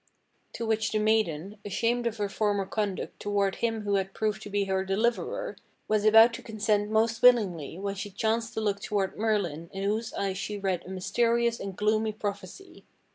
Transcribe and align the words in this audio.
To 0.53 0.65
which 0.65 0.89
the 0.91 0.97
maiden, 0.97 1.57
ashamed 1.63 2.07
of 2.07 2.17
her 2.17 2.27
former 2.27 2.65
conduct 2.65 3.19
toward 3.19 3.57
him 3.57 3.81
who 3.81 3.97
had 3.97 4.15
proved 4.15 4.41
to 4.41 4.49
be 4.49 4.63
her 4.65 4.83
deliverer, 4.83 5.57
was 5.87 6.05
about 6.05 6.33
to 6.33 6.41
consent 6.41 6.89
most 6.89 7.21
willingly 7.21 7.77
when 7.77 7.93
she 7.93 8.09
chanced 8.09 8.55
to 8.55 8.61
look 8.61 8.79
toward 8.81 9.15
Merlin 9.15 9.69
in 9.71 9.83
whose 9.83 10.11
eyes 10.15 10.39
she 10.39 10.57
read 10.57 10.83
a 10.87 10.89
mysterious 10.89 11.59
and 11.59 11.75
gloomy 11.77 12.13
prophecy. 12.13 12.83